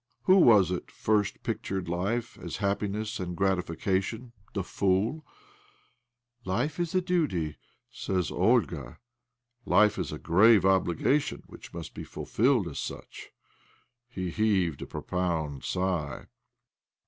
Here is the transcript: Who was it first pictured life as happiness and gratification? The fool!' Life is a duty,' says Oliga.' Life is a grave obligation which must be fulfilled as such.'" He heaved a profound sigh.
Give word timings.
Who 0.23 0.37
was 0.37 0.71
it 0.71 0.89
first 0.89 1.43
pictured 1.43 1.87
life 1.87 2.35
as 2.39 2.57
happiness 2.57 3.19
and 3.19 3.37
gratification? 3.37 4.31
The 4.55 4.63
fool!' 4.63 5.23
Life 6.43 6.79
is 6.79 6.95
a 6.95 7.01
duty,' 7.01 7.57
says 7.91 8.31
Oliga.' 8.31 8.97
Life 9.67 9.99
is 9.99 10.11
a 10.11 10.17
grave 10.17 10.65
obligation 10.65 11.43
which 11.45 11.71
must 11.71 11.93
be 11.93 12.03
fulfilled 12.03 12.67
as 12.67 12.79
such.'" 12.79 13.29
He 14.17 14.31
heaved 14.31 14.81
a 14.81 14.87
profound 14.87 15.63
sigh. 15.63 16.25